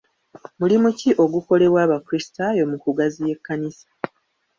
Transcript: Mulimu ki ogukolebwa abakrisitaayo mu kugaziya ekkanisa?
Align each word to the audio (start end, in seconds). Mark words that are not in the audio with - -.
Mulimu 0.59 0.87
ki 0.99 1.09
ogukolebwa 1.23 1.79
abakrisitaayo 1.85 2.63
mu 2.71 2.77
kugaziya 2.83 3.31
ekkanisa? 3.35 3.87